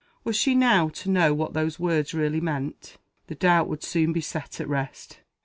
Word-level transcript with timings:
Was 0.23 0.35
she 0.35 0.55
now 0.55 0.89
to 0.89 1.11
know 1.11 1.31
what 1.31 1.53
those 1.53 1.77
words 1.77 2.11
really 2.11 2.41
meant? 2.41 2.97
The 3.27 3.35
doubt 3.35 3.67
would 3.69 3.83
soon 3.83 4.13
be 4.13 4.19
set 4.21 4.59
at 4.59 4.67
rest. 4.67 5.19